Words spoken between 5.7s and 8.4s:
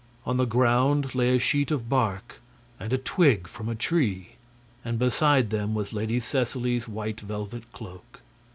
was Lady Seseley's white velvet cloak.